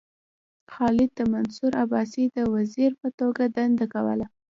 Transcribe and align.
خالد 0.73 1.09
د 1.15 1.19
منصور 1.33 1.71
عباسي 1.83 2.25
د 2.35 2.37
وزیر 2.53 2.91
په 3.01 3.07
توګه 3.19 3.43
دنده 3.55 3.85
کوله. 3.93 4.25